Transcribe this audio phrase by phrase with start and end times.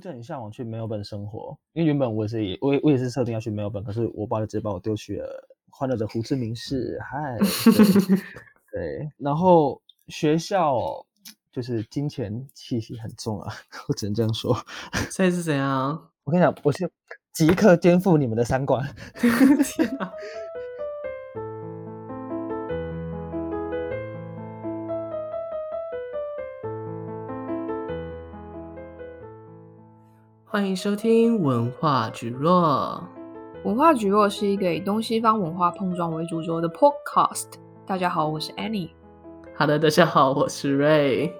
[0.00, 6.98] 就很向往去墨尔本生活，因为原本我也是也我也我也是设定要去墨尔本，可是我爸就直接把我丢去了欢乐的胡志明市。
[7.02, 7.38] 嗨，
[8.72, 11.04] 对，然后学校
[11.52, 13.52] 就是金钱气息很重啊，
[13.88, 14.56] 我只能这样说。
[15.10, 16.10] 所以是怎样？
[16.24, 16.90] 我跟你讲，我是
[17.32, 18.84] 即刻颠覆你们的三观。
[19.64, 20.12] 天啊！
[30.52, 33.00] 欢迎收听文化局落。
[33.64, 37.46] 文化局落是一个以东西方文化碰撞为主轴的 podcast。
[37.86, 38.90] 大家好，我是 Annie。
[39.56, 41.30] Hello，大家好，我是 Ray。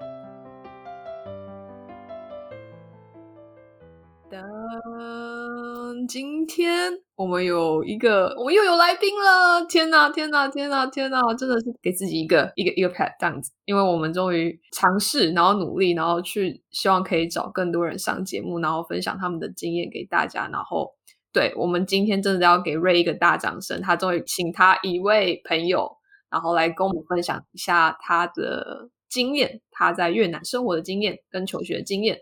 [6.06, 9.62] 今天我们有一个，我们又有来宾了！
[9.69, 11.20] 天哪，天哪，天哪，天哪！
[11.34, 20.48] 真的是给自己一个一个一个 pat 这样子，因为我们终于尝试，然后努力，然后去希望可以找更多人上节目，然后分享他们的经验给大家。
[20.51, 20.95] 然后，
[21.30, 25.98] 对，我们今天真的要给 Ray 一个大掌声，他终于请他一位朋友，
[26.30, 32.20] 然后来跟我们分享一下他的经验，他在越南生活的经验跟求学经验。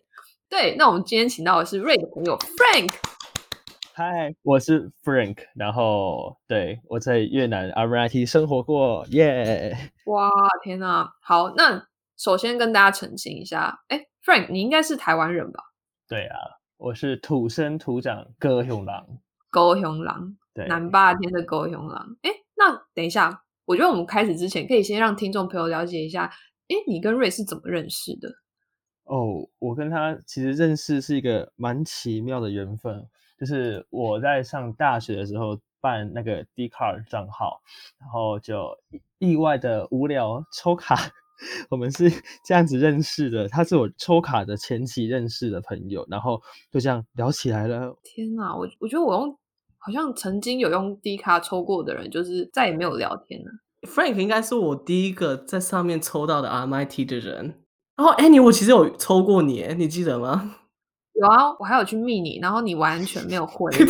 [0.51, 2.93] 对，那我们今天请到的是 Ray 的朋友 Frank。
[3.99, 9.91] 嗨，我是 Frank，然后对，我在越南 RMIT 生活过，耶、yeah！
[10.09, 10.31] 哇，
[10.63, 11.13] 天哪！
[11.21, 11.85] 好，那
[12.17, 15.65] 首先跟大家澄清一下，哎，Frank，你应该是台湾人吧？
[16.07, 16.39] 对啊，
[16.77, 19.05] 我是土生土长高雄狼，
[19.51, 22.17] 高雄狼，对，南霸天的高雄狼。
[22.23, 26.31] 哎，那等一下，我觉得我们开始之前，可以先让听众朋友了解一下，
[26.69, 28.29] 哎，你跟 Ray 是怎么认识的？
[29.07, 33.05] 哦，我跟他其实认识是一个蛮奇妙的缘分。
[33.39, 37.61] 就是我在上大学的时候办那个 Dcard 账号，
[38.01, 38.77] 然后就
[39.19, 40.97] 意外的无聊抽卡，
[41.71, 42.11] 我们是
[42.45, 43.49] 这样子认识的。
[43.49, 47.97] 他是我抽卡的前期认识的朋友，然后就这样聊起来了。
[48.03, 49.39] 天哪，我我觉得我用
[49.79, 53.51] 好像曾经有用 Dcard 抽过的人，就是再也没有聊天了。
[53.83, 57.63] Frank 应该是我第一个在上面抽到的 RMIT 的人。
[57.97, 60.57] 然后 Annie，我其实有抽过你，你记得吗？
[61.21, 63.87] 有啊，我还有去密你，然后你完全没有回， 对，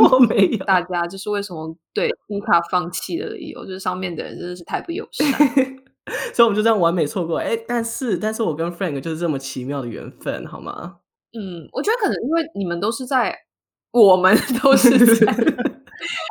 [0.00, 0.64] 我没有。
[0.64, 5.26] 大家就是为什么对 D 卡放弃的理由，就是上面的人真的是太不友善，
[6.32, 7.38] 所以我们就这样完美错过。
[7.38, 11.00] 哎，但是，但是我跟 Frank 就是这么奇妙的缘分，好吗？
[11.32, 13.36] 嗯，我觉得可能因为你们都是在，
[13.92, 15.26] 我们 都是在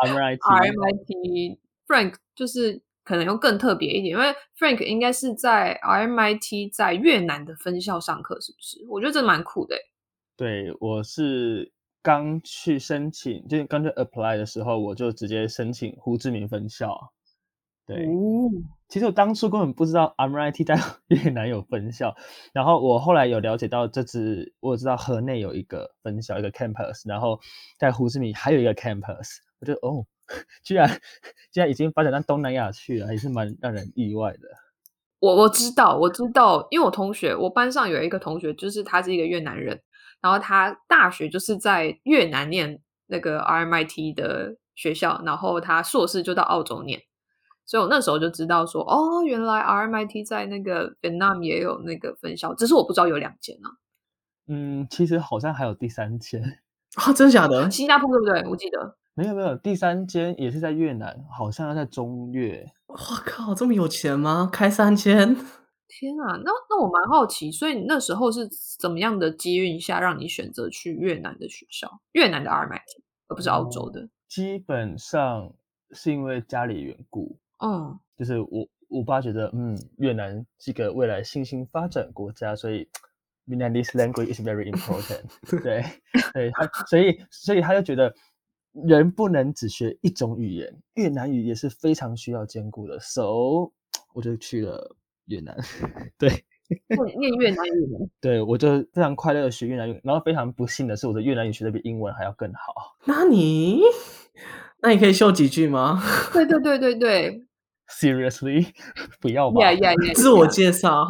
[0.04, 8.84] RMIT，Frank 就是可能又更特别一点，因为 Frank 应该是在 RMIT 在越南的分校上课，是不是？
[8.90, 9.76] 我觉得这蛮酷的。
[10.40, 11.70] 对，我是
[12.02, 17.12] 刚去申请，就是刚去 apply 的时候，我就直接申请胡志明分校。
[17.86, 18.50] 对，哦、
[18.88, 22.16] 其实我当初根本不知道 RMIT 在 越南有分校，
[22.54, 27.38] 然后我后来有了解到这支，我知道河内有一个分校，一个 campus，然后
[27.78, 30.06] 在胡志明还有一个 campus，我觉得哦，
[30.64, 30.90] 居然
[31.52, 34.48] 居然已经发展到东南亚去了，也是蛮让人意外的。
[35.20, 39.78] 我我知道，我知道，因为我同学，我班上有一个同学，就是他是一个越南人。
[40.22, 47.02] 然后他大学就是在越南念那个 RMIT 的学校，然后他硕士就到澳洲念，
[47.66, 53.78] 所以我那时候就知道说，哦，原来 RMIT 在那个 Vietnam 也有那个分校，只是我不知道有两间呢、啊。
[54.48, 56.42] 嗯，其实好像还有第三间
[56.96, 57.70] 啊， 真的假的？
[57.72, 58.50] 新加坡对不对？
[58.50, 62.66] 我记得没有没有，第三间也是在越南，好像要在中越。
[62.88, 64.50] 我靠，这么有钱吗？
[64.52, 65.38] 开三间？
[65.90, 68.48] 天啊，那那我蛮好奇，所以你那时候是
[68.80, 74.08] 怎么样的机运下让你选择去越南的学校，越南的 RMIT，而不是澳洲的？
[74.28, 75.52] 基本上
[75.92, 82.88] 是因为家里缘故，嗯，就是我我爸觉得，嗯，越南是个未来新兴发展国家，所以
[83.48, 85.24] Vietnamese language is very important，
[85.64, 85.84] 对
[86.34, 88.14] 对，他所以所以他就觉得
[88.72, 93.72] 人不能只学一种语言，越南语也是非常需要兼顾的，so
[94.14, 94.96] 我就去了。
[95.30, 95.56] 越南，
[96.20, 96.30] 对，
[97.18, 102.98] 念越南语， 对，我就非常快乐的学越南语，然后非常不幸的是，我的越南语学的比英文还要更好。
[103.06, 103.80] 那你，
[104.82, 106.04] 那你可以秀几句吗？
[106.34, 107.46] 对对对对对
[107.90, 108.68] ，Seriously，
[109.22, 109.62] 不要吧？
[109.62, 110.14] 呀呀呀！
[110.16, 111.08] 自我介绍，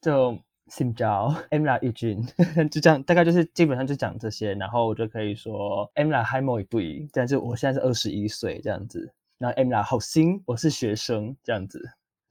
[0.00, 0.38] 就
[0.70, 2.26] Xin chào，em là Eugene，
[2.70, 9.12] 就这样，大概就是基本上就讲这些，然后我就可以说 em là hai mươi tuổi，但是我现在是二十一岁这样子。
[9.42, 11.82] 那 M 啦，好新，我是学生，这样子。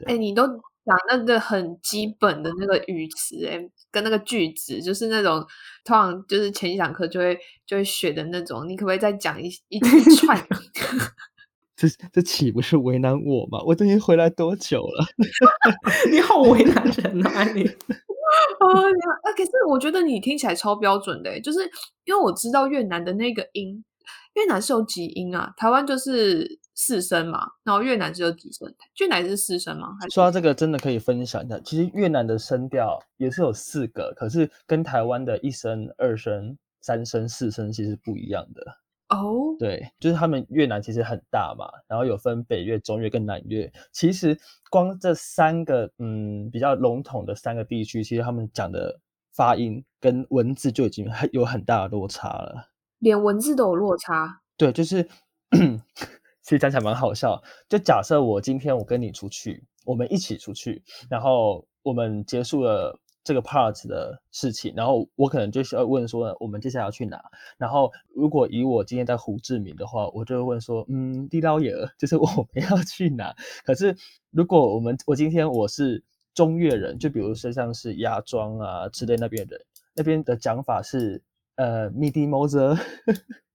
[0.06, 3.60] 哎、欸，你都讲那个很基本的那个语词，哎，
[3.92, 5.46] 跟那个句子，就是那种
[5.84, 7.38] 通常就是前一堂课就会
[7.68, 8.66] 就会学的那种。
[8.66, 9.78] 你可不可以再讲一 一
[10.16, 10.42] 串？
[11.76, 13.62] 这这岂不是为难我吗？
[13.66, 15.06] 我都已经回来多久了？
[16.10, 17.66] 你好为难人啊你！
[17.66, 17.74] 啊，
[19.36, 21.60] 可是我觉得你听起来超标准的，就是
[22.06, 23.84] 因为我知道越南的那个音，
[24.36, 25.54] 越南是有几音啊？
[25.58, 28.68] 台湾就是四声嘛，然后越南只有几声？
[29.00, 29.90] 越南是四声吗？
[30.10, 38.64] 说到这个，真的可以分享一下，其实越南的声调也是有四个，可是跟台湾的一声、二声、三声、四声其实不一样的。
[39.10, 39.60] 哦，oh?
[39.60, 43.72] 对，就是他们越南其实很大嘛，然后有分北越、中越跟南越。
[43.92, 44.36] 其实
[44.72, 49.00] 光这三个，嗯，比较笼统的三个地区，其实他们讲的
[49.36, 52.70] 发音跟文字就已经很有很大的落差了。
[52.98, 54.42] 连文字都有落差？
[54.58, 55.08] 对，就是，
[56.44, 57.42] 其实讲起来蛮好笑。
[57.70, 62.98] 就假设我今天我跟你出去，我们一起出去，然后我们结束了。
[63.24, 67.24] 这个 part 的事情，然后我可能就需要问说，我们接下来要去哪？
[67.56, 73.32] 然后如果以我今天在胡志明的话，我就会问说，嗯，地老爷，就是我们要去哪？
[73.64, 73.96] 可是
[74.32, 76.04] 如果我们我今天我是
[76.34, 79.62] 中越人，就比如说像是芽庄啊之类那边人，
[79.94, 81.22] 那边的讲法是
[81.58, 82.76] 呃，midi moser，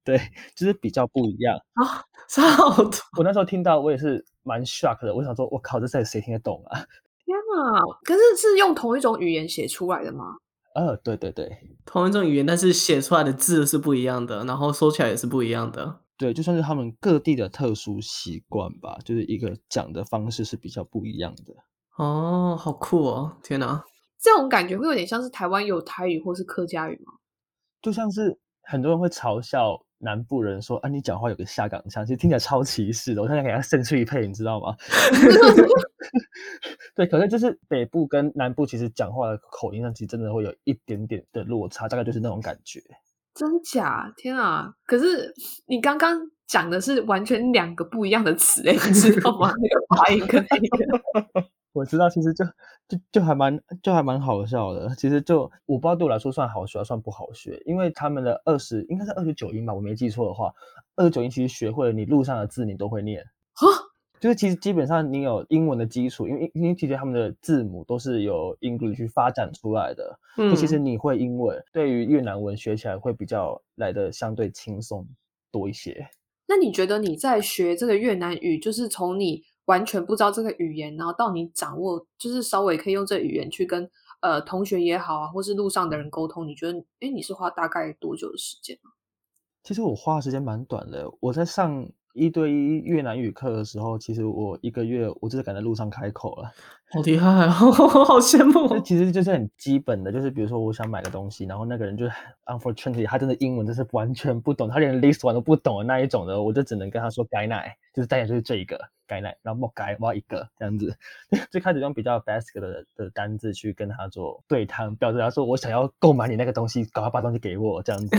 [0.07, 0.17] 对，
[0.55, 2.03] 就是比较不一样啊。
[2.29, 2.93] 差好多。
[3.19, 6.79] 我那时候听到我也是蛮 shock 的，我想说，我靠，这在谁听得懂啊？
[7.27, 7.83] 天啊！
[8.05, 10.37] 可是是用同一种语言写出来的吗？
[10.75, 16.01] 呃，对对对，同一种语言，但是写出来的字是不一样的，然后说起来也是不一样的。
[16.17, 21.55] 对，就算是他们各地的特殊习惯吧，就是一个讲的方式是比较不一样的。
[21.97, 23.37] 哦，好酷哦！
[23.43, 23.85] 天哪，
[24.21, 27.15] 这种感觉会有点像是台湾有台语或是客家语吗？
[27.81, 29.86] 就像是很多人会嘲笑。
[30.07, 33.21] 南部人说：“啊，你讲话有个下港腔，其实听起来超歧视的。
[33.21, 34.77] 我现在给他生出一配，你知道吗？
[36.95, 42.81] 对，可是就是北部跟南部其实讲话的口音上，其实真的会有一点点的落差，大概就是那种感觉。
[43.35, 44.13] 真假？
[44.17, 44.73] 天啊！
[44.87, 45.35] 可是
[45.67, 46.17] 你刚刚
[46.47, 49.53] 讲的是完全两个不一样的词，诶，你知道吗？
[49.59, 50.57] 那个发音跟那
[51.41, 52.45] 个。”我知道，其实就
[52.89, 54.95] 就就还蛮就还蛮好笑的。
[54.97, 60.53] 其实就我不知道对我来说算好学还算不好学，因为他们的二十应该是二十九音吧，我没记错的话，
[60.97, 63.23] 二十九音其实学会了，你路上的字你都会念。
[63.53, 63.67] 哈，
[64.19, 75.07] 就是其实基本上你有英文的基础，因为因为其实他们的字母都是由 English 去发展出来的，嗯，其实你会英文，对于越南文学起来会比较来的相对轻松
[75.53, 76.09] 多一些。
[76.49, 83.89] 那你觉得你在学这个越南语，就是从你完全不知道这个语言，然后到你掌握，就是稍微可以用这语言去跟
[84.21, 88.77] 呃同学也好啊，或是路上的人沟通，你觉得，哎，你是花大概多久的时间？
[89.63, 91.87] 其实我花的时间蛮短的，我在上。
[92.19, 96.51] 一对一越南语课的时候，其实我一个月我就是敢在路上开口了，
[96.91, 97.51] 好厉害哦，
[98.09, 98.81] 好羡慕。
[98.81, 102.07] 其实就是很基本的，就是比如说我想买个东西，然后那个人就
[102.47, 110.97] unfortunately 他真的英文就是完全不懂，他连 list one 都不懂的那一种的，我就只能跟他说改奶，就是大概就是这一个改奶，然后莫改我要一个这样子，
[111.51, 118.17] 最开始用比较 basic 的的单字去跟他做对谈，表示他说我想要购买你那个东西，赶快把东西给我这样子。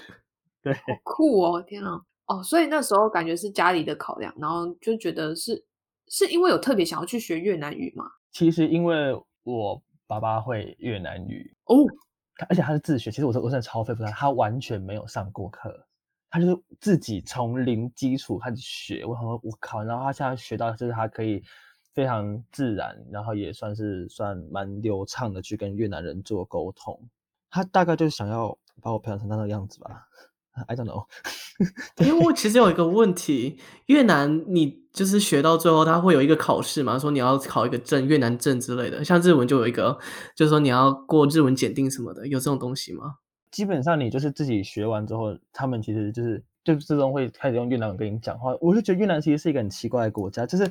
[0.62, 2.00] 对，好酷哦，天啊！
[2.26, 5.64] 哦，所以那时候感觉是家里的考量，然后就觉得是
[6.08, 8.04] 是因为有特别想要去学越南语吗？
[8.32, 11.76] 其实因为我爸爸会越南语哦，
[12.48, 13.10] 而且他是自学。
[13.12, 15.86] 其实我说我真的超佩服他，他完全没有上过课，
[16.30, 19.04] 他就是自己从零基础开始学。
[19.04, 21.42] 我说我靠，然后他现在学到就是他可以
[21.94, 27.08] 非常自然，然后也算是算蛮流畅的去跟越南人做沟通。
[27.50, 30.02] 他大概就是想要把我培养成那个样子吧。
[30.68, 31.04] I don't know，
[32.02, 36.98] 因为我其实有一个问题，越南你就是学到最后，他会有一个考试嘛？
[36.98, 39.04] 说你要考一个证，越南证之类的。
[39.04, 39.98] 像日文就有一个，
[40.34, 43.16] 就是说你要过日文检定什么的，有这种东西吗？
[43.50, 48.54] 基本上你就是自己学完之后，他们其实就是就自动会开始用越南文跟你讲话。
[48.60, 50.70] 我就觉得越南其实是一个很奇怪的国家，就是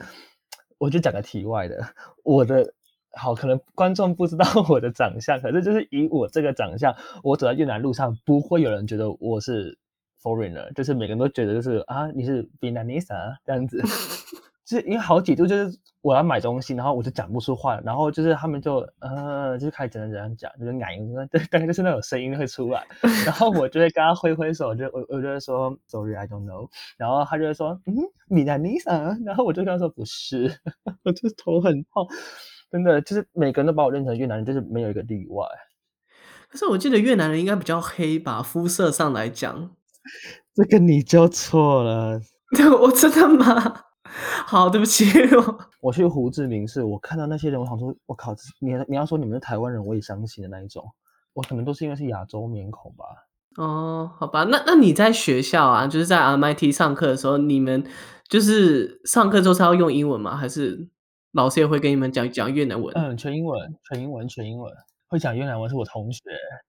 [0.78, 1.84] 我就讲个题外的，
[2.24, 2.74] 我的。
[3.18, 9.78] 好，可能观众不知道我的长相，可是就是以我这个长相，我走在越南路上，不会有人觉得我是
[10.22, 13.08] foreigner，就是每个人都觉得就是啊，你是 Vietnamese
[13.46, 13.82] 这样子。
[14.66, 22.84] 就是因为好几度就是我要买东西，然后我就讲不出话，然后就是他们就呃，就开始怎样怎样讲，就是奶音，对，大概就是那种声音会出来，
[23.26, 26.68] 然后我就会跟他挥挥手，就我我就会说 Sorry I don't know，
[26.98, 27.96] 然后他就会说嗯
[28.30, 30.60] ，Vietnamese，然后我就跟他说不是，
[31.06, 32.08] 我就头很痛。
[32.72, 35.48] 真的就是每个人都把我认成越南人，就是没有一个例外。
[36.50, 39.70] 可是我记得越南人应该比较黑吧，肤色上来讲。
[40.56, 42.20] 这个你就错了。
[42.82, 43.85] 我真的吗？
[44.48, 45.06] 好，对不起。
[45.82, 50.84] 我去胡志明市，我看到那些人，我想说，我靠，你你要说你们是台湾人，我也相信的那一种。
[51.34, 53.06] 我可能都是因为是亚洲面孔吧。
[53.58, 57.86] 哦，好吧，那那你在学校啊，就是在 RMIT 上课的时候，你们
[58.28, 60.36] 就是上课之后是要用英文吗？
[60.36, 60.90] 还是？
[61.32, 64.72] 老师也会跟你们讲讲越南文，嗯，全英文，全英文，全英文。
[65.10, 66.22] 会讲越南文是我同学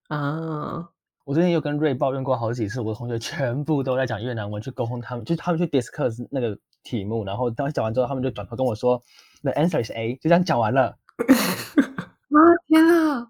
[0.08, 0.88] 啊。
[1.24, 9.02] 我最近又跟瑞抱怨过好几次，我的同学全部都在讲越南文去沟通他们，就是他们去 discuss 那个题目，然后当时讲完之后，他们就转头跟我说
[9.42, 10.96] the answer is A，就这样讲完了。
[11.18, 12.38] 啊
[12.68, 13.26] 天啊，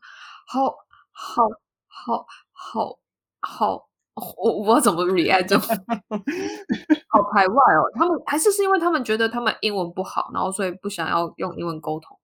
[0.47, 0.77] 好
[1.11, 1.49] 好
[1.87, 2.99] 好好
[3.41, 3.89] 好，
[4.37, 5.59] 我我怎么 react，就
[7.09, 7.91] 好排外哦。
[7.95, 12.19] 他们还是是因为他们觉得他们英文不好，然后所以不想要用英文沟通。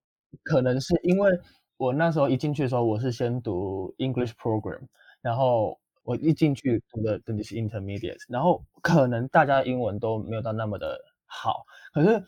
[0.45, 1.31] 可能是因为
[1.77, 4.81] 我那时候一进去的时候，我是先读 English program。
[5.23, 10.99] 然后我一进去读的等级是 intermediate，然后可能大家英文都没有到那么的
[11.35, 12.23] 好，可是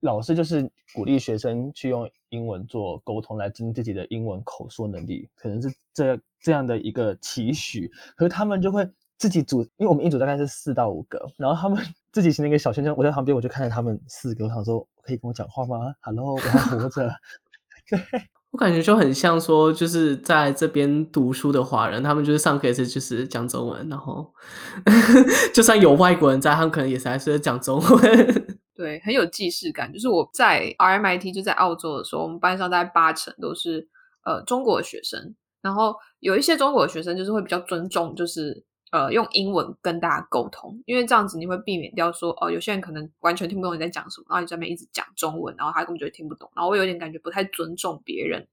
[0.00, 7.90] 老师就是鼓励学生去用英文做沟通，来增自己的英文口说能力，可能是这这样的一个期许。
[8.14, 8.86] 可是他们就会
[9.16, 17.10] 自己组，因为我们一组大概是四到五个，然后他们 自己形成一个小圈圈，我在旁边我就看着他们四个，我想说可以跟我讲话吗？Hello，我还活着。
[17.88, 17.98] 对。
[18.52, 24.34] 我感觉就很像说，就是在这边读书的华人，他们就是上课也是就是讲中文，然后
[25.54, 28.49] 就算有外国人在，他们可能也是还是讲中文。
[28.80, 29.92] 对，很有既视感。
[29.92, 33.86] 就是我在 RMIT 就在澳洲的时候，我们班上大概八成都是
[34.24, 38.64] 呃中国的学生，然后有一些中国的学生就是会比较尊重，就是。
[38.92, 48.44] 呃，用英文跟大家沟通，因为这样子你会避免掉说，哦，有些人可能完全听不懂你在讲什么，然后你在那边一直讲中文，然后他根本就会听不懂，然后我有点感觉不太尊重别人。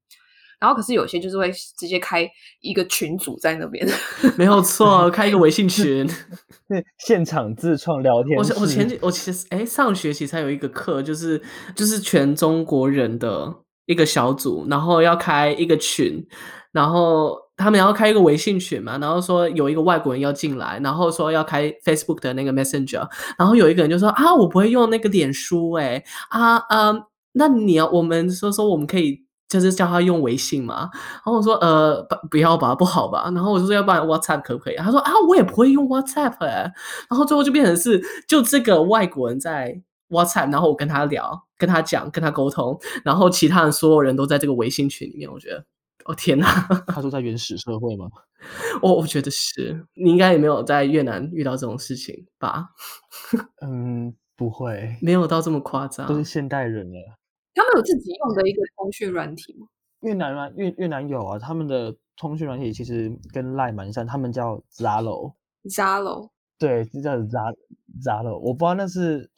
[0.60, 2.28] 然后可是有些就是会直接开
[2.60, 3.86] 一个群组在那边，
[4.36, 6.06] 没有错，开一个微信群，
[6.68, 8.38] 对，现场自创聊天。
[8.38, 11.40] 我我前几我其实哎，上学期才有一个课，就是
[11.74, 13.54] 就是全中国人的
[13.86, 16.26] 一个小组，然后要开一个群，
[16.72, 17.36] 然后。
[17.60, 23.04] 他们要开一个微信群嘛，然后说有一个外国人要进来，然后说要开 Facebook 的那个 Messenger，
[23.36, 26.00] 然后有一个人就说啊，我不会用那个脸书，哎，
[26.30, 34.76] 啊，嗯，那你要我们说说我们可以就是叫他用微信嘛，然后我说呃不不要吧，不好吧，然后我就说要不然 WhatsApp 可不可以？
[34.76, 36.70] 他说啊，我也不会用 WhatsApp，哎，
[37.10, 45.64] 然后最后就变成是就这个外国人在 WhatsApp，然后我跟他聊，跟他讲，跟他沟通，然后其他人所有人都在这个微信群里面，我觉得。
[46.04, 46.46] 哦天哪！
[46.86, 48.06] 他说在原始社会吗？
[48.80, 52.68] 我我觉得是，你应该也没有在越南遇到这种事情吧？
[53.60, 57.17] 嗯，不会，没有到这么夸张，都是现代人了。
[57.58, 59.66] 他们有自己用的一个通讯软体吗？
[60.00, 65.34] 越南啊，越越南有啊，他们的通讯软体其实跟 Line 蛮像，他们叫 Zalo。
[65.64, 67.56] Zalo，对，就叫 Zalo。
[68.02, 69.28] Zalo，我不知道那是。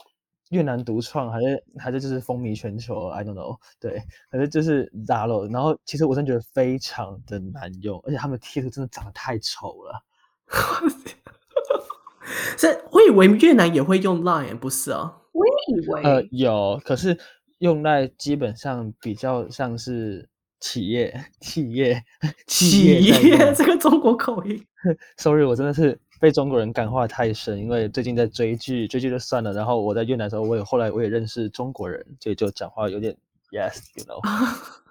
[0.51, 3.57] 越南独创还是还是就是风靡全球？I don't know。
[3.79, 5.49] 对，反正就是 Zalo。
[5.49, 10.03] 然后其实我真的觉得非常的难用，而且他们贴图真的长得太丑了。
[12.59, 15.19] 是，我以为越南也会用 Line，不是啊？
[15.31, 16.03] 我也以为。
[16.03, 17.17] 呃，有，可是
[17.61, 22.05] 用 Line 基本上比较像是企业、 企业、
[22.47, 24.63] 企业，企业这个中国口音。
[25.17, 25.99] Sorry，我真的是。
[26.21, 29.55] 被中国人感化太深，因为最近在追剧，追剧就算了。
[29.55, 33.17] 然后我在越南的时候，我也后来我也认识中国人，所以就讲话有点
[33.53, 34.21] yes，you know。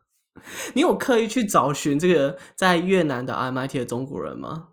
[0.73, 4.68] 你有刻意去找寻这个在越南的 RMIT 的中国人吗？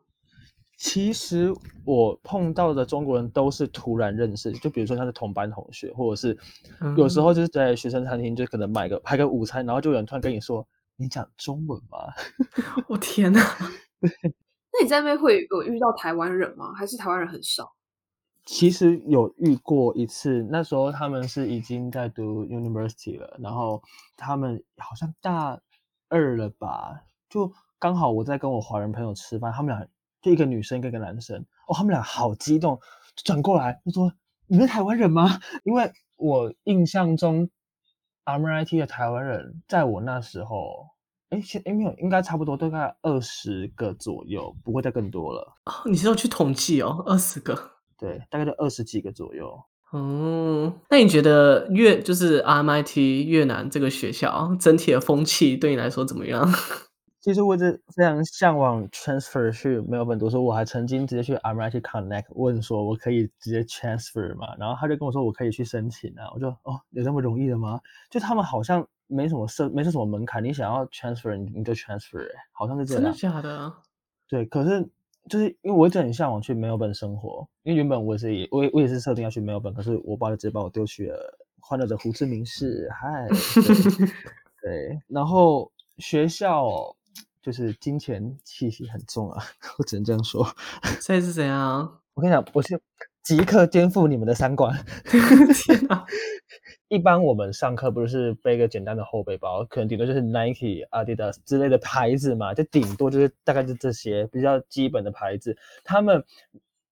[0.76, 1.52] 其实
[1.84, 6.36] 我碰到的中国人都是突然认识，就比如说他是同班同学，或者是
[6.96, 10.66] 有时候就是在学生餐厅，就可能买个拍个午餐，然后就有人突然跟你说
[10.96, 11.98] ：“你讲中文吗？”
[12.88, 13.40] 我天哪！
[14.02, 16.74] 那你在那边会有遇到台湾人吗？
[16.74, 17.72] 还是台湾人很少？
[18.44, 23.82] 其实有遇过一次，那时候他们是已经在读 university 了，然后
[24.14, 25.58] 他们好像大
[26.08, 29.84] 二了吧，就刚好我在跟我华人朋友吃饭，他们俩
[30.22, 32.80] 就一个女生跟一个男生，哦，他们俩好激动，
[33.14, 34.12] 就转过来就说
[34.46, 37.48] ：“你们台湾人吗？”因为我印象中
[38.24, 40.94] RMIT 的台湾人在我那时候。
[41.30, 45.56] 哎，现哎没有，应该差不多，大概二十个左右，不会再更多了。
[45.64, 47.72] 哦，你是要去统计哦，二十个？
[47.98, 49.60] 对，大概就二十几个左右。
[49.92, 56.48] 嗯，那你觉得越就是 RMIT 越南这个学校整体的风气对你来说怎么样？
[57.26, 64.54] 其实我一直非常向往 transfer 去墨尔本读书，我还曾经直接去 RMIT Connect 问说，我可以直接 transfer 吗？
[64.56, 66.30] 然后他就跟我说，我可以去申请啊。
[66.32, 67.80] 我就哦，有那么容易的吗？
[68.10, 73.02] 就他们好像没什么设，没什么门槛，你想要 transfer 你你就 transfer，好像是这样。
[73.02, 73.72] 真的假的？
[74.28, 74.88] 对，可是
[75.28, 82.88] 就是因为我一直很向往去墨尔本生活，因为原本我也是也我也我也是设定要去墨尔本，可是我爸就直接把我丢去了欢乐的胡志明市。
[82.92, 84.06] 嗨，对，
[84.62, 86.95] 对，然后学校。
[87.46, 89.40] 就是金钱气息很重啊，
[89.78, 90.44] 我只能这样说。
[91.00, 92.00] 所以是怎样？
[92.14, 92.76] 我跟你讲，我是
[93.22, 94.76] 即刻颠覆你们的三观。
[95.04, 96.04] 天啊！
[96.88, 105.56] 一般我们上课不是背个简单的后背包，可能顶多就是 Nike、Adidas 之类的牌子嘛，就顶多就是大概就这些比较基本的牌子。
[105.84, 106.24] 他们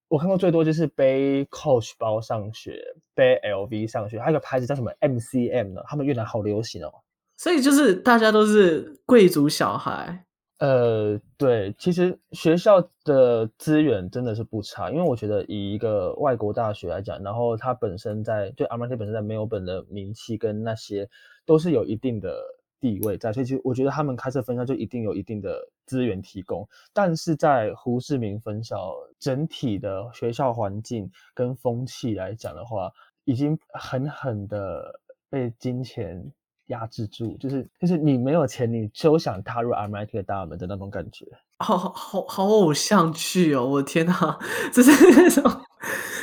[0.06, 2.80] 我看过最多就是背 Coach 包上学，
[3.12, 5.82] 背 LV 上学，还有个牌子叫什么 MCM 呢？
[5.88, 6.92] 他们越南好流行哦。
[7.36, 10.24] 所以就是大家都是贵族小孩。
[10.58, 21.10] 呃，对，其实学校的资源真的是不差，因为我觉得以一个外国大学来讲，然后它本身在就 RMIT 本身在没有本的名气跟那些
[21.44, 22.40] 都是有一定的
[22.80, 32.92] 地位在，所以其实我觉得他们开设分校就一定有一定的资源提供，但是在胡志明分校整体的学校环境跟风气来讲的话，
[33.24, 36.32] 已经狠狠的被金钱。
[36.66, 41.26] 压制住，就是就是你没有钱，你就想踏入 RMIT 的大门的那种感觉，
[41.58, 43.66] 好好好好偶像剧哦！
[43.66, 44.38] 我的天哪，
[44.72, 45.60] 这是那种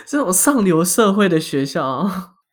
[0.05, 2.09] 这种上流社会的学校。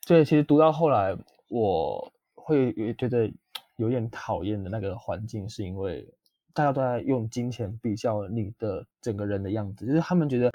[0.07, 1.17] 对，其实读到后来，
[1.49, 3.31] 我会觉得
[3.77, 6.07] 有点讨厌的那个环境，是因为
[6.53, 10.53] 大家都在用金钱比较你的整个人的样子，就是他们觉得。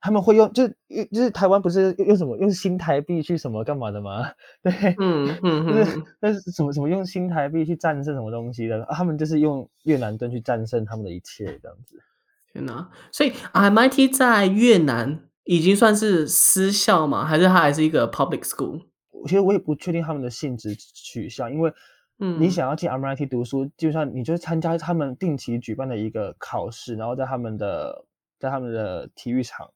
[0.00, 4.30] 他们会用，就就是台湾不是用什么用新台币去什么干嘛的吗？
[4.62, 8.86] 对，嗯嗯，就是那是什么什么用新台币去战胜什么东西的？
[8.90, 12.00] 他们就是用越南盾去战胜他们的一切，这样子。
[12.52, 12.88] 天哪！
[13.10, 17.24] 所以 RMIT 在越南已经算是私校吗？
[17.24, 18.82] 还是它还是一个 public school？
[19.24, 21.72] 其实我也不确定他们的性质取向，因为
[22.20, 28.04] 嗯，你想要进 RMIT 读书，就像你就是参加他们定期举办的一个考试，然后在他们的
[28.38, 29.68] 在他们的体育场。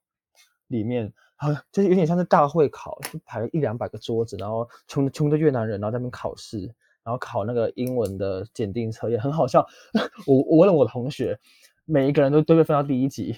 [0.73, 6.61] 里面好像就是有点像是大会考，就排了一两百个桌子，然后穷穷的越南人，然后在那边考试，
[7.05, 9.64] 然后考那个英文的检定测验，很好笑。
[10.26, 11.38] 我我问了我的同学，
[11.85, 13.37] 每一个人都都被分到第一级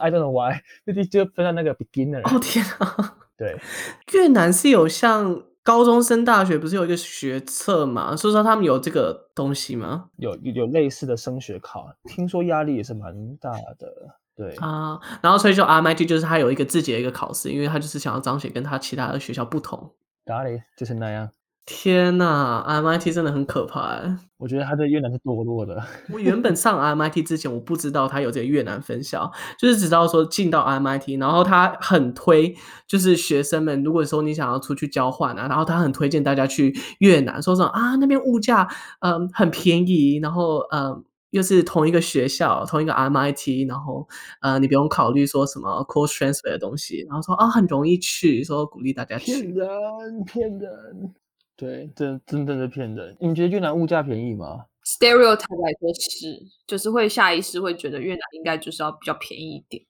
[0.00, 0.58] ，I don't know why，
[0.92, 2.22] 就就分到那个 beginner。
[2.22, 3.18] 哦天啊！
[3.36, 3.56] 对，
[4.12, 8.14] 越南是有像高中升大学不是有一个学测嘛？
[8.16, 10.10] 所以说他们有这个东西吗？
[10.16, 14.19] 有有有类似的升学考，听说压力也是蛮大的。
[14.40, 19.92] 对啊，然后所以就 RMIT 就是它有一个自己的一个考试，因为他就是想要彰显跟他其他的学校不同。
[20.24, 21.28] 哪里就是那样。
[21.66, 24.16] 天呐，RMIT 真的很可怕哎！
[24.38, 25.80] 我觉得他在越南是堕落的。
[26.10, 32.56] 我原本上 RMIT 之前，我不知道他有这个越南分校，就是只知道说进到 RMIT，然后他很推，
[32.88, 38.66] 就是学生们如果说你想要出去交换啊，然后他很推荐大家去越南，说什么啊那边物价
[39.00, 41.04] 嗯很便宜，然后嗯。
[41.30, 44.06] 又是同一个学校，同一个 RMIT，然后
[44.40, 49.32] 呃，你不用考虑说什么 course transfer 的东西，然后说啊、哦，很容易去，说鼓励大家去。
[49.32, 51.14] 骗人，骗人，
[51.56, 53.16] 对，真真正的是骗人。
[53.20, 59.84] 你觉得越南物价便宜吗？Stereotype 来说是，就是会下意识会觉得越南应该就是要比较便宜一点。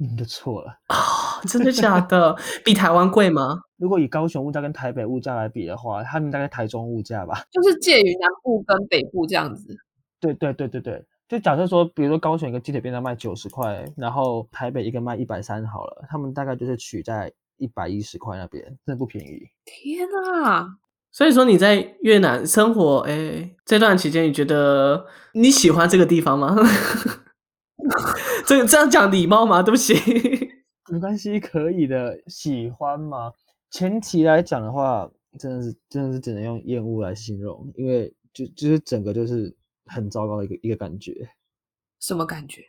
[0.00, 1.42] 你的错了啊、哦！
[1.48, 2.36] 真的假的？
[2.64, 3.58] 比台湾贵吗？
[3.78, 9.76] 如果以高雄物价跟台北物价来比的话，他们大概台中物价吧，就是介于南部跟北部这样子。
[10.20, 19.42] 对对对对对，就假设说，比如说高雄一个鸡腿便当卖九十块，然后台北一个卖一百三好了，他们大概就是取在一百一十块那边，真的不便宜。
[19.64, 20.78] 天啊！
[21.10, 26.56] 所以说你在越南生活，哎，这段期间你觉得你喜欢这个地方吗？
[28.46, 29.62] 这这样讲礼貌吗？
[29.62, 29.94] 对不起，
[30.90, 32.18] 没关系，可以的。
[32.26, 33.32] 喜欢吗？
[33.70, 39.56] 前提来讲的话，真的是真的是只能用厌恶来形容，因为就就是整个就是。
[39.88, 41.28] 很糟糕的一个一个感觉，
[41.98, 42.62] 什么感觉？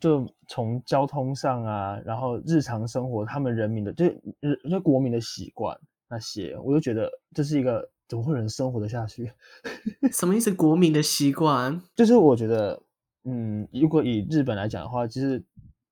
[0.00, 4.04] 就从交通上啊，然后日常生活，他们人民的，就
[4.38, 5.76] 日就国民的习惯
[6.08, 9.32] 那些，我就觉得这是一个怎么会有人生活得下去？
[10.14, 10.54] 什么意思？
[10.54, 11.82] 国民的习惯？
[11.96, 12.80] 就是我觉得，
[13.24, 15.42] 嗯，如果以日本来讲的话，其实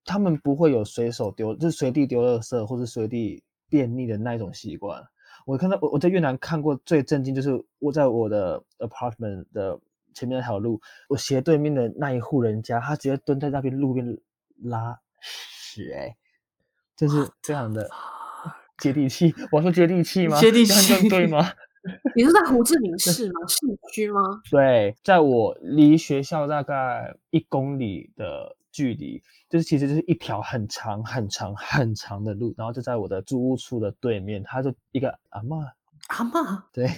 [0.04, 5.02] 他们不会有随手丢，就是随地丢垃圾或者随地便溺的那一种习惯。
[5.46, 9.80] 我看到我我在越南看过最震惊，就是我在我的 apartment 的。
[10.16, 14.18] 前面那条路，我斜对面的那一户人家，他直接蹲在那边路边
[14.62, 16.16] 拉屎，哎，
[16.96, 17.86] 就是非常的
[18.78, 19.34] 接地气。
[19.52, 20.40] 我说接地气吗？
[20.40, 21.46] 接地气对吗？
[22.16, 23.40] 你是在胡志明市吗？
[23.46, 23.58] 市
[23.92, 24.20] 区吗？
[24.50, 35.70] 对，在我离学校大概一公里的距离，就是其实就是一条很长很长很长的路，然后就在我的租屋处的对面，他就一个阿嬷，
[36.08, 36.88] 阿嬷，对。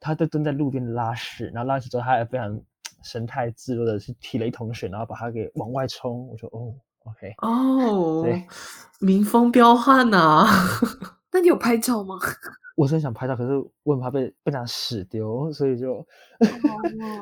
[0.00, 2.60] 他就蹲在路边拉屎，然后拉屎之后，他还非常
[3.02, 6.28] 神态自若的去提了一桶水，然后把它给往外冲。
[6.28, 8.46] 我说：“哦，OK，哦，对，
[9.00, 10.48] 民风彪悍呐、 啊。
[11.30, 12.16] 那你有拍照吗？
[12.74, 15.94] 我真想拍照，可是我很怕被被拿屎丢，所以就……
[15.94, 16.06] 哦，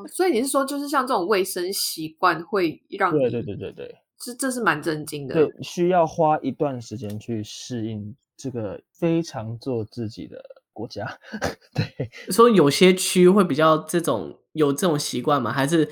[0.08, 3.20] 所以你是说，就是像这种卫生习惯会让你……
[3.20, 5.34] 对对对对对，这这是蛮震惊的。
[5.34, 10.42] 对，需要花一段时间去适应这个非常做自己的
[10.76, 11.06] 国家。
[11.74, 15.50] 对，所以有些区会比较这种有这种习惯吗？
[15.50, 15.88] 还是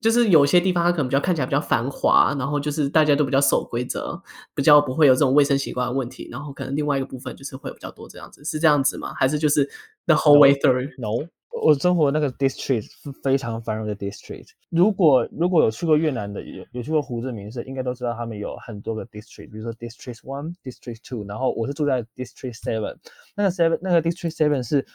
[0.00, 4.20] 就是有些地方它可能比较看起来比较繁华，然后就是大家都比较守规则，
[4.54, 6.28] 比较不会有这种卫生习惯的问题。
[6.30, 9.14] 然后可能另外一个部分就是会有比较多这样子，是这样子吗？
[9.16, 9.68] 还是就是
[10.06, 11.28] the whole way through？No。
[11.50, 14.50] 我生活那个 district 是非常繁荣的 district。
[14.68, 21.24] 如果如果有去过越南的，有有去过胡志明市，应该都知道他们有很多个 district，比如说 district one、district two。
[21.26, 22.96] 然后我是住在 district seven，
[23.34, 24.86] 那个 seven 那个 district seven 是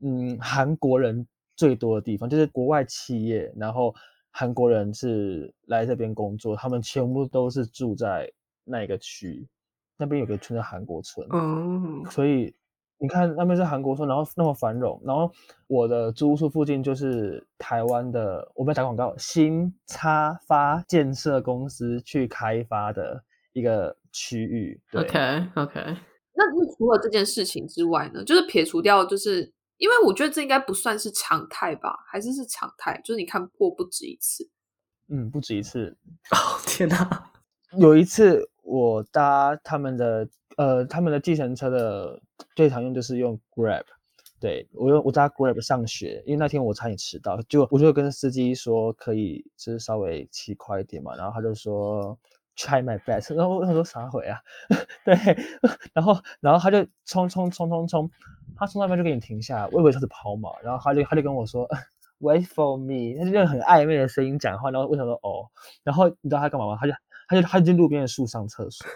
[0.00, 3.94] 嗯韩国人最多的地方，就是国外企业，然后
[4.30, 8.30] 韩国人是来这边工作，他们全部都是住在
[8.64, 9.48] 那个区，
[9.96, 12.54] 那边有个村叫韩国村，嗯，所以。
[13.02, 15.28] 你看那边是韩国村，然后那么繁荣，然后
[15.66, 24.80] 我的租屋处附近就是台湾的，我们打广告，新插发建设公司去开发的一个区域。
[24.94, 25.18] OK
[25.56, 25.80] OK。
[26.34, 28.22] 那除了这件事情之外呢？
[28.22, 31.96] 就是撇除掉，就是因为我觉得这应该不算是常态吧？
[32.06, 33.00] 还是是常态？
[33.04, 34.48] 就是你看过不止一次？
[35.08, 35.96] 嗯，不止一次。
[36.30, 37.32] 哦天哪！
[37.76, 40.28] 有一次我搭他们的。
[40.58, 42.20] 呃，他们的计程车的
[42.54, 43.84] 最常用就是用 Grab，
[44.40, 52.18] 对，我用我搭 Grab 上学，因为那天我差点迟到，就我就跟司机说可以就是稍微骑快一点嘛，然后他就说
[52.56, 54.38] Try my best，然后我说啥回啊？
[55.04, 55.14] 对，
[55.94, 58.10] 然后然后他就冲冲冲冲冲，
[58.56, 61.66] 他从那边就给你停下，我以为他是跑马，然后他就他就跟我说
[62.20, 65.48] Wait for me，他就用很暧昧的声音讲话，然后我想说哦，
[65.82, 66.76] 然后你知道他干嘛吗？
[66.80, 66.92] 他就
[67.26, 68.86] 他就他就进路边的树上厕所。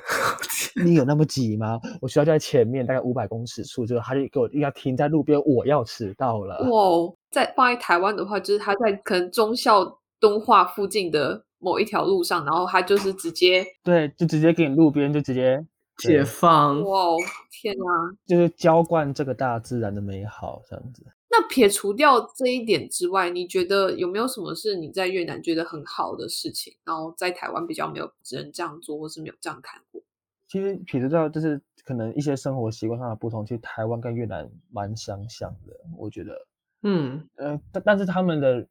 [0.84, 1.80] 你有那么急吗？
[2.00, 6.58] 我学校就在前面，大概五百公尺处，就他就给我应该停在路边，我要迟到了。
[6.70, 15.64] 哇，在放在台湾的话，就是他在可能中校东化附近的某一条路上，然后他就是直接对，就直接给你路边就直接
[15.98, 16.82] 解放。
[16.82, 17.16] 哇，
[17.50, 17.84] 天哪！
[18.26, 21.02] 就是浇灌这个大自然的美好，这样子。
[21.28, 30.00] 那撇除掉这一点之外，你觉得有没有什么是你在越南觉得很好的事情，然后在台湾比较没有人这样做，或是没有这样看过？
[30.48, 36.46] 其实撇除掉就是可能一些生活习惯上的不同，其实台湾跟越南蛮相像的，我觉得，
[36.82, 38.66] 嗯呃，但但是他们的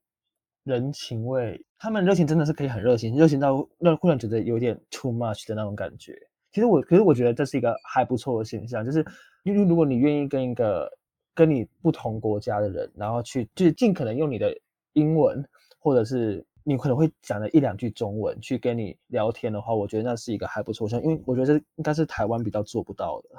[0.63, 6.17] 人情味，他们热情真的是可以很热情，热情到让忽然觉得有点 too much 的那种感觉。
[6.51, 9.05] 其实我，可是我觉得这是一个还不错的现象，就是
[9.43, 10.89] 因为如果你愿意跟一个
[11.33, 14.57] 跟你不同国家的人，然后去就是尽可能用你的
[14.93, 15.43] 英文
[15.79, 16.45] 或者是。
[16.65, 23.30] 你可能会讲了一两句中文去跟你聊天的话，我觉得那是一个还不错，因为我觉得这应该是台湾比较做不到的。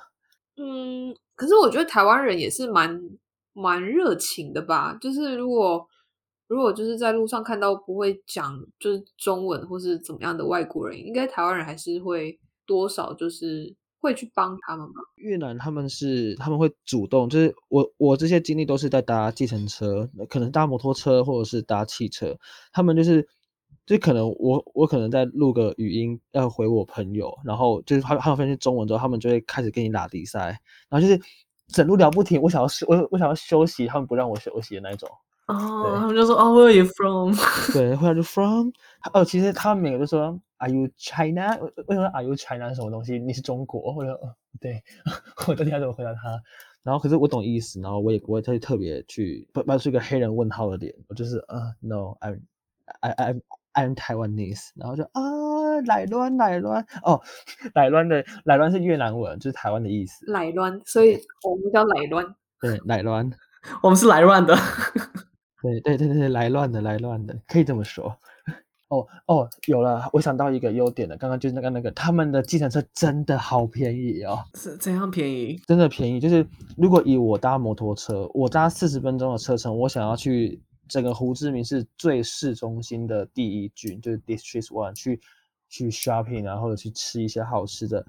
[0.56, 2.98] 嗯，可是我觉得台湾人也是蛮
[3.52, 4.96] 蛮热情的吧？
[5.00, 5.86] 就是如果
[6.46, 13.74] 如果就是在路上看到不会讲就是中文或是怎么样的外国人，应该台湾人还是会多少就是。
[14.06, 14.94] 会去帮他们吗？
[15.16, 22.38] 越南他们是他们会主动，就是我我这些经历都是在搭计程车，可能搭摩托车或者是搭汽车，
[22.72, 23.26] 他们就是
[23.84, 31.20] 就可能我我可能在录个语音要回我朋友，然后就是他他们发现中文之后，他们就会开始跟你打比赛，然后就是
[31.66, 35.10] 整路聊不停，我想要休我我想要休息，他们不让我休息的那种。
[35.48, 37.34] 哦，oh, 他们就说哦、oh,，Where are you from？
[37.72, 38.70] 对， Where are you from？
[39.12, 40.40] 哦，其实他们每个都说。
[40.58, 41.58] Are you China？
[41.86, 43.18] 为什么 Are you China 什么东西？
[43.18, 43.92] 你是中国？
[43.92, 44.82] 或者哦，对，
[45.46, 46.42] 我到底要怎么回答他？
[46.82, 52.40] 然后可是我懂意思，然后我也不会特特别去摆出一个黑人问号的脸，我就是啊、uh,，No，I'm
[53.00, 53.34] I I
[53.74, 57.20] I'm Taiwanese，然后就啊，来乱来乱哦，
[57.74, 60.24] 来乱的来乱是越南文，就是台湾的意思。
[60.30, 62.24] 来乱，所以我们叫来乱。
[62.60, 63.30] 对，来乱，
[63.82, 64.56] 我们是来乱的。
[65.60, 68.16] 对对对对，来乱的来乱的，可以这么说。
[68.88, 71.16] 哦哦，有了，我想到一个优点了。
[71.16, 74.38] 刚刚就是那个那个，他们的计程车真的好便宜哦。
[74.54, 75.60] 是怎样便宜？
[75.66, 76.46] 真的便宜，就是
[76.76, 85.20] 如果以我搭摩托车，我搭四十分钟的车程，我想要去整个胡志明市最市中心的第一郡，就是 District One 去
[85.68, 88.06] 去 shopping 啊，或者去吃一些好吃的，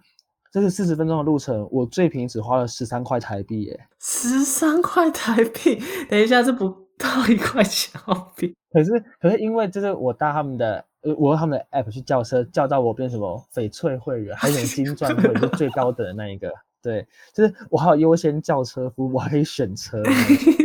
[0.52, 3.88] 这个四十分钟的路程，我最便宜只花了十三块台币耶。
[4.00, 5.82] 十三块台币？
[6.08, 8.56] 等一下，这不 到一块钱澳币。
[8.72, 16.52] 可是，可是因为就是我搭他们的，呃，我用他们的 app 去叫车，叫到我变什么翡翠会员，还有金钻会员，就最高等的那一个。
[16.82, 20.02] 对，就是我还有优先叫车服务，我还可以选车。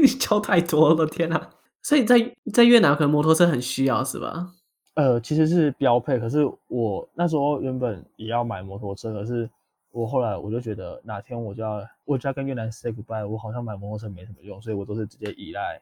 [0.01, 1.51] 你叫太多了，天哪！
[1.83, 2.16] 所以在
[2.53, 4.53] 在越南可能摩托车很需要，是吧？
[4.95, 6.18] 呃，其实是标配。
[6.18, 9.49] 可是我那时候原本也要买摩托车，可是
[9.90, 15.81] 我后来我就觉得哪天我就要我就要跟越南 say goodbye，我好像买摩托车没什么用，所以我都是直接依赖。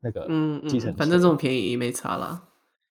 [0.00, 2.42] 那个嗯，嗯，反正这种便宜没差啦。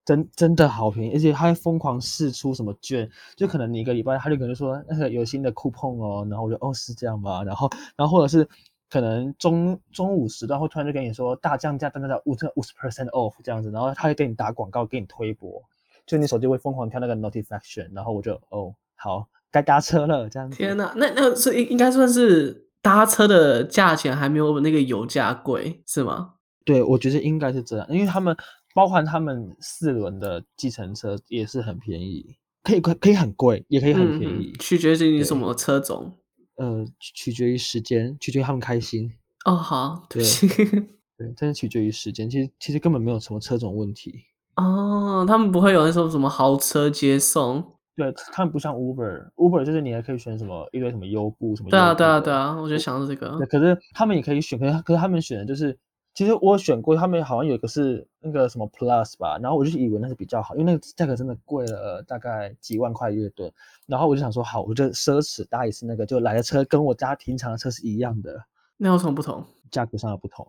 [0.05, 8.47] 真真的好便宜，而且他会疯狂试出什么券，就可能你一个礼拜他就可能说那个有新的 coupon 哦，然后我就哦是这样吧，然后然后或者是
[8.89, 15.61] 可能中中午时段会突然就跟你说大降价，大降价五这五十 percent off 这样子，然后他会给你打广告，给你推播，
[16.07, 20.57] 就你手机会疯狂跳那个 notification，然后我就哦好该搭车了这样子。
[20.57, 26.33] 天哪，那那是应应该算是搭车的价钱还没有那个油价贵是吗？
[26.73, 28.35] 对，我觉得应该是这样，因为他们。
[28.75, 32.23] 包含他们四轮的计程车也是很便宜，
[32.63, 36.13] 可以可可以很贵，也可以很便宜，嗯、取决于你什么车种。
[36.55, 39.11] 呃，取决于时间，取决于他们开心。
[39.45, 40.23] 哦，好，对
[41.17, 42.29] 对，真的取决于时间。
[42.29, 44.13] 其实其实根本没有什么车种问题。
[44.55, 47.73] 哦，他们不会有那种什么豪车接送。
[47.95, 51.71] 对，他们不像 Uber，Uber 就是你还可以选什么一堆什么优步什么。
[51.71, 53.35] 对啊，对啊，对啊，我就想到这个。
[53.39, 55.75] 对，可是他们也可以选，可是可是他们选的就是。
[56.19, 63.49] 其实我选过，他们好像有一个是那个什么 Plus 吧，然后我就以为那是比较好，因为那个价格真的贵了大概几万块月盾，
[63.87, 68.37] 然后我就想说好，我就奢侈搭一次那个，就来的车跟我家平常的车是一样的，
[68.75, 69.41] 那有什么不同？
[69.71, 70.45] 价格上的不同，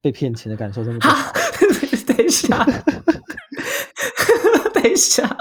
[0.00, 1.32] 被骗钱的感受真的不好。
[2.04, 2.58] 等一下
[4.74, 5.36] 等一下，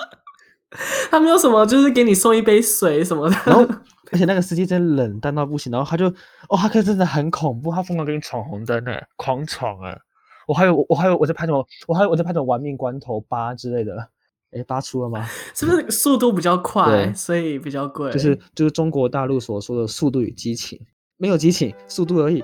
[1.10, 3.36] 他没有什么，就是给你送一杯水什么的。
[3.48, 3.67] 然后
[4.12, 6.08] 而且那个司机真冷淡到不行，然后他就，
[6.50, 9.97] 哦，他可真的很恐怖，他疯狂给你闯红灯呢，狂闯哎！
[10.47, 11.65] 我还有我还有我在拍什么？
[11.88, 14.10] 我还有我在拍什么玩命关头八之类的？
[14.52, 15.26] 哎，八出了吗？
[15.56, 18.12] 是不是速度比较快，所以比较贵？
[18.12, 20.78] 就是就是中国大陆所说的速度与激情，
[21.15, 22.43] 没有激情，速度而已。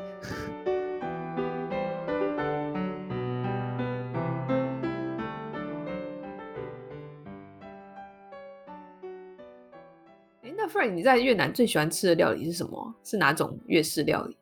[10.89, 12.95] 你在越南最喜欢吃的料理是什么？
[13.03, 14.37] 是哪种越式料理？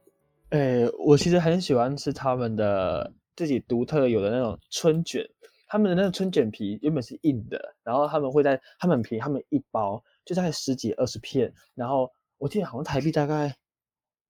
[0.49, 5.27] 诶、我其实很喜欢吃他们的自己独特有的那种春卷。
[5.67, 13.53] 他们的那个春卷皮原本是硬的，然后他们会在他们皮，他们一包就大概十几二十片，然后我记得好像台币大概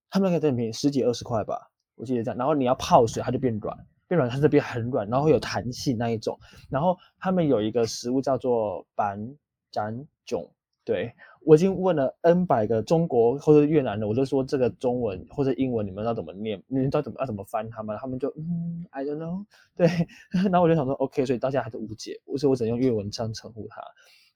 [0.08, 2.38] 他们那个真的便宜十几二十块吧，我记得这样。
[2.38, 3.76] 然后你要泡水，它就变软，
[4.08, 6.36] 变软它这边很软，然后会有弹性那一种。
[6.70, 9.36] 然后他们有一个食物叫做板
[9.70, 10.50] 斩囧，
[10.84, 11.12] 对。
[11.46, 16.60] 我已经问了 N 百个中国或者越南的，我就说这个中文或者英文你们知道怎么念？
[16.66, 17.96] 你们知道怎么要怎么翻他们？
[18.00, 19.44] 他们就嗯，I don't know。
[19.78, 19.86] 对，
[20.32, 23.80] 然后我就想说 OK，所以到现在还是无解，所以我只能用越文这样称呼它。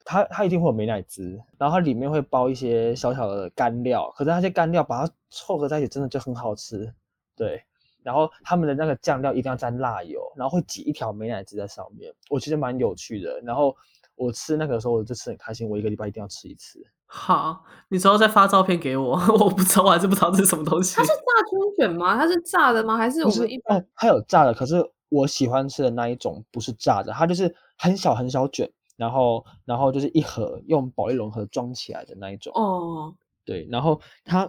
[0.05, 6.95] 它它一定会有美乃滋，然后它里面会包一些小小的干料，可是那些干料把它凑合在一起，真的就很好吃。
[7.35, 7.61] 对，
[8.05, 13.41] 然后他们的那个酱料一定要沾辣油，然后会挤一条美乃滋在上面，我觉得蛮有趣的。
[13.41, 13.77] 然后
[14.15, 16.81] 我吃那个时候，我就吃很开心，我一个礼拜一定要吃一次。
[17.13, 19.19] 好，你之后再发照片给我。
[19.41, 20.95] 我不知道，我还是不知道这是什么东西。
[20.95, 22.17] 它是炸春卷吗？
[22.17, 22.97] 它是炸的吗？
[22.97, 23.79] 还是我们一般？
[23.81, 24.77] 哦，它有炸的，可是
[25.09, 32.53] 我喜欢吃的那一种不是炸的，它就是很小很小卷，然后然后就是一盒用保利龙盒装起来的那一种。
[32.55, 33.13] 哦，
[33.45, 34.49] 对，然后它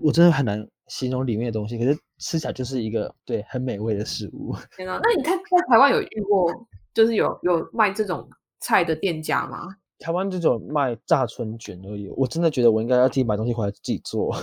[0.00, 4.56] 我真的很难形容里面的东西，可是吃起来就是一个对很美味的食物。
[4.74, 6.50] 天哪，那你看在台湾有遇过
[6.94, 8.26] 就是有有卖这种
[8.58, 9.76] 菜的店家吗？
[10.00, 14.34] 台湾这种卖炸春卷而已，我真的觉得我应该要自己买东西回来自己做，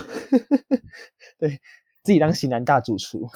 [1.38, 1.60] 对，
[2.02, 3.28] 自己当型男大主厨，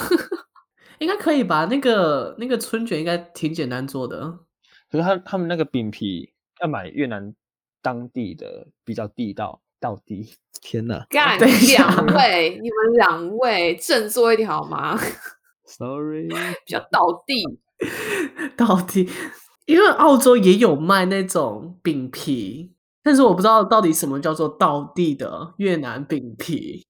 [1.00, 1.66] 应该可以吧？
[1.66, 4.38] 那个那个春卷应该挺简单做的，
[4.90, 6.32] 可是他他们那个饼皮
[6.62, 7.34] 要买越南
[7.82, 10.34] 当地的比较地道到底。
[10.60, 11.04] 天哪！
[11.10, 14.96] 干两位，你们两位振作一点好吗
[15.64, 17.42] ？Sorry，比较道地，
[18.56, 19.08] 道地。
[19.66, 26.84] 因为澳洲也有卖那种饼皮，但是我不知道到底什么叫做道地的越南饼皮、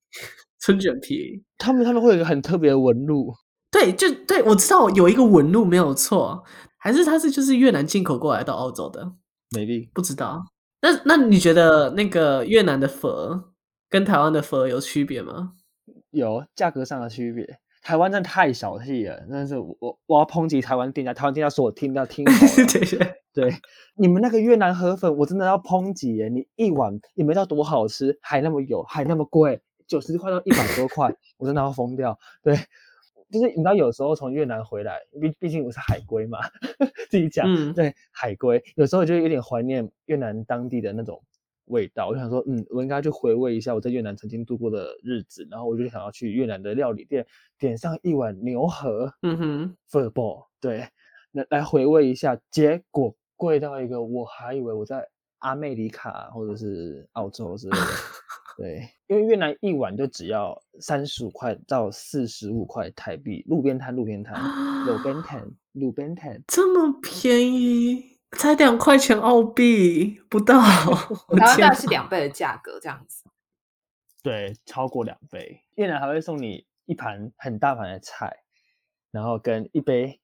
[0.60, 1.42] 春卷皮。
[1.58, 3.32] 他们他们会有一个很特别的纹路，
[3.70, 6.42] 对，就对，我知道有一个纹路没有错，
[6.78, 9.12] 还是它是就是越南进口过来到澳洲的？
[9.54, 10.42] 美丽不知道。
[10.80, 13.52] 那那你觉得那个越南的佛
[13.88, 15.52] 跟台湾的佛有区别吗？
[16.10, 17.61] 有价格上的区别。
[17.82, 22.24] 台湾真的太小气了，真的是我我要抨击台湾店家，台湾店家说我听到听
[23.34, 23.52] 对，
[23.96, 32.18] 你们那个越南河粉我真的要抨击耶，你一碗也没到多好吃，还那么油，还那么贵，九十块到一百多块，我真的要疯掉。
[32.42, 32.54] 对，
[33.32, 36.38] 就是你知道有时候从越南回来，毕毕竟我是海归嘛，
[37.10, 41.20] 自己讲，嗯、对，海归有时候就有点怀念越南当地的那种。
[41.66, 47.24] 味道，我就想说，嗯，我应该去回味一下我在越南曾经度过的日子，然后我就想要去越南的料理店
[47.58, 50.88] 点上一碗牛河，嗯哼，football，对，
[51.32, 57.86] 来来回味一下，结果贵到一个，我还以为我在阿美里卡或者是澳洲之类的，
[58.58, 64.40] 对，因为越南一碗就只要三十五块到四十五块台币，路边摊，路边摊，
[64.86, 68.11] 路边摊，路边摊，这么便宜。
[68.38, 73.24] 才两块钱澳币不到， 然后大概是两倍的价格这样子。
[74.22, 75.62] 对，超过两倍。
[75.74, 78.42] 越南还会送你一盘很大盘的菜，
[79.10, 80.20] 然后跟一杯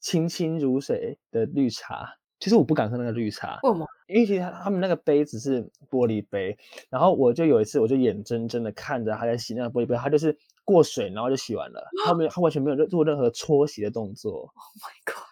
[0.00, 2.16] 清清如水的绿茶。
[2.40, 3.86] 其实我不敢喝那个绿茶，为什么？
[4.06, 6.56] 因为其实他们那个杯子是玻璃杯，
[6.88, 14.32] 然后我就有一次，我就眼睁睁的看着他在洗那个玻璃杯，他就是过水，然后就洗完了，他没有，他完全没有做任何搓洗的动作。
[14.32, 15.27] Oh my god！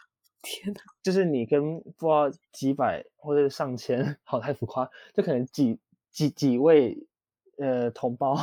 [0.47, 5.81] 天哪，就是你跟不知道几百或者上千， 好太浮夸，就可能几
[6.13, 7.09] 几几位
[7.59, 8.37] 呃同胞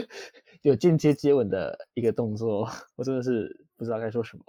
[0.60, 4.44] 有间接接吻的一个动作，我真的是不知道该说什么。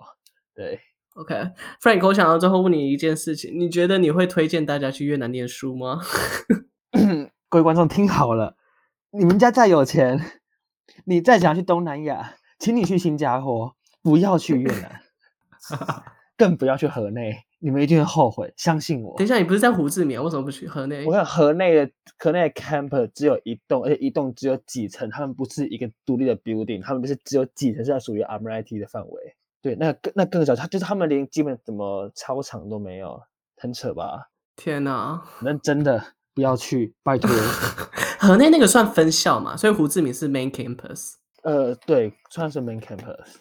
[0.53, 0.81] 对。
[1.15, 5.99] OK，Frank，我想到最后问你一件事情，你觉得你会推荐大家去越南念书吗？
[7.49, 8.55] 各位观众听好了，
[9.12, 10.19] 你们家再有钱，
[11.05, 15.01] 你再想去东南亚，请你去新加坡，不要去越南，
[16.39, 19.17] 更不要去河内，你们一定会后悔，相信我。
[19.17, 21.06] 等一下，你不是在胡志明，为什么不去河内？
[21.06, 29.36] 我看河内的河内的 camp 只有一栋，而且一栋只有几层，他们不是一个独立的 building，他们就是只有几层是属于 RMIT 的范围。
[29.62, 33.21] 对，那更那更小，他就是他们连基本什么操场都没有，
[33.58, 34.30] 很扯吧？
[34.56, 35.21] 天哪！
[35.41, 36.02] 那真的
[36.34, 37.30] 不要去，拜托。
[38.19, 39.58] 河内那个算分校嘛？
[39.58, 41.15] 所以胡志明是 main campus。
[41.43, 43.36] 呃，对，算是 main campus。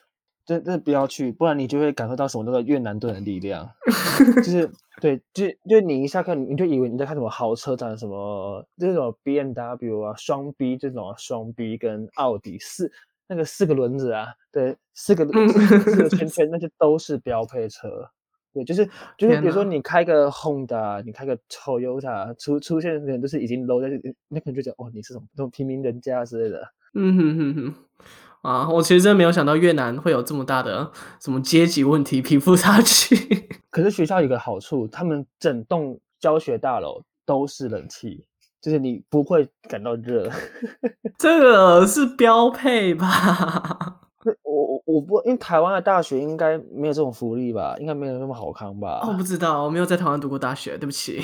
[0.49, 3.71] 真真的不要去，不然你就会感受到什么那个越南盾的力量。
[4.37, 4.69] 就是
[5.01, 12.91] 对，就就你一下课，你就以为你在看什么豪车展，什么这种 BMW 啊，双 B 这种啊，双 B 跟奥迪四。
[13.31, 18.09] 那个四个轮子啊，对，四个四个圈圈，那些都是标配车。
[18.55, 23.89] 对，就是就是，比如说你开个 Honda，你开个 Toyota，出出现的人都是已经 low 在，
[24.29, 26.67] 那可能就讲哦，你是什么那种平民人家之类的。
[26.95, 27.75] 嗯哼哼哼，
[28.43, 33.17] 啊，我其实真的没有想到越南会有这么大的什么阶级问题、贫富差距。
[33.71, 38.25] 可是学校有个好处，他们整栋教学大楼都是冷气。
[38.61, 40.29] 就是你不会感到热，
[41.17, 44.01] 这个是标配吧？
[44.43, 47.77] 我我我不，因为台湾的大学应该没有这种福利吧？
[47.79, 49.01] 应该没有那么好康吧？
[49.07, 51.23] 我不知道，我没有在台湾读过大学，对不起，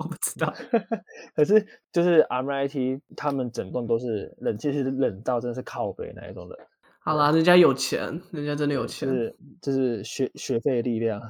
[0.00, 0.52] 我不知道。
[1.36, 6.56] 可是就是 RMIT 他们整栋都是冷气，是冷到真的是靠北那一种的。
[7.02, 11.20] 好啦，人家有钱，人家真的有钱，就是就是学学费的力量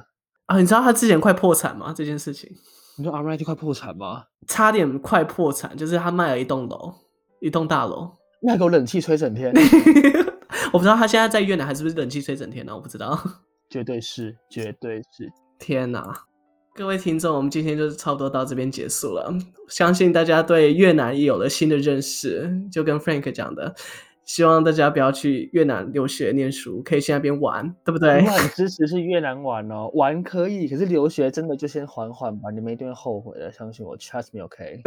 [0.45, 0.57] 啊！
[0.57, 1.93] 你知道他之前快破产吗？
[1.95, 2.49] 这件事情。
[2.97, 4.25] 你说 RMIT 快破产吗？
[4.47, 6.93] 差点快破产，就是他卖了一栋楼，
[7.39, 9.53] 一栋大楼，那给我冷气吹整天。
[10.73, 12.75] 我不知道他现在在越南还是不是冷气吹整天呢？
[12.75, 13.17] 我不知道，
[13.69, 15.29] 绝对是，绝对是。
[15.57, 16.25] 天哪！
[16.73, 19.29] 各位听众，我们今天就是差不多到这边结束了。
[19.67, 23.75] 相信大家对越南也有了新的认识，就跟 Frank 讲的。
[24.23, 28.23] 希望大家不要去越南留学念书，可以去那边玩，对不对？
[28.25, 34.81] 我很支持是越南玩哦，玩可以，可是留学真的就先缓缓吧，你们一定会后悔的，相信我，trust me，OK。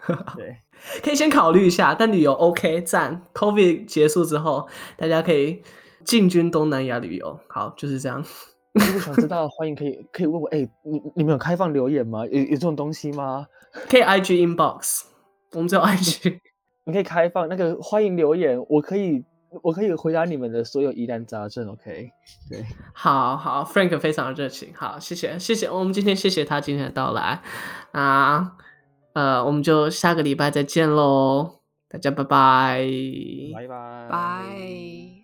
[0.34, 0.56] 对，
[1.02, 3.22] 可以先考虑一下，但旅游 OK，赞。
[3.34, 5.62] COVID 结束之后，大家可以
[6.04, 7.38] 进军东南亚旅游。
[7.48, 8.24] 好，就是这样。
[8.72, 12.26] 如果想知道，欢迎可以可以问我，哎、欸，你你们有开放留言吗？
[12.26, 13.46] 有有这种东西吗？
[13.88, 15.02] 可以 IG inbox，
[15.52, 16.40] 我们只有 IG。
[16.84, 19.22] 你可以开放那个欢迎留言，我可以
[19.62, 22.10] 我可以回答你们的所有疑难杂症，OK？
[22.48, 27.42] 对，好好，Frank 非常热情，好，谢谢谢谢，我们今天谢谢他今天的到来，
[27.92, 28.56] 啊，
[29.12, 32.86] 呃，我们就下个礼拜再见喽，大家拜拜，
[33.54, 35.17] 拜拜，拜。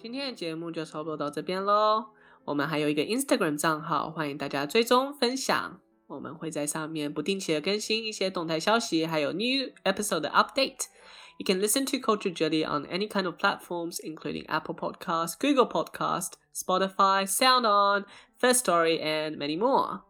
[0.00, 2.06] 今天的节目就差不多到这边喽。
[2.44, 5.80] 我们还有一个 Instagram 账号，欢迎大家追踪分享。
[6.06, 14.46] 我们会在上面不定期的更新一些动态消息，还有 new episode 的 update。You can listen to Culture Jelly on any kind of platforms, including
[14.46, 18.04] Apple Podcast, Google Podcast, Spotify, SoundOn,
[18.38, 20.02] First Story, and many more.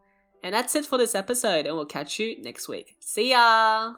[0.43, 2.97] And that's it for this episode, and we'll catch you next week.
[3.01, 3.95] See ya!